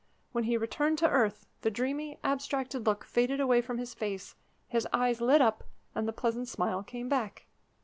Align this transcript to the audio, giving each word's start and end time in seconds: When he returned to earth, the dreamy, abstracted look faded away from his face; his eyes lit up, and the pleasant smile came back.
When 0.31 0.45
he 0.45 0.57
returned 0.57 0.97
to 0.97 1.07
earth, 1.07 1.45
the 1.61 1.69
dreamy, 1.69 2.17
abstracted 2.23 2.87
look 2.87 3.03
faded 3.03 3.39
away 3.39 3.61
from 3.61 3.77
his 3.77 3.93
face; 3.93 4.33
his 4.67 4.87
eyes 4.91 5.21
lit 5.21 5.43
up, 5.43 5.63
and 5.93 6.07
the 6.07 6.11
pleasant 6.11 6.47
smile 6.47 6.81
came 6.81 7.07
back. 7.07 7.45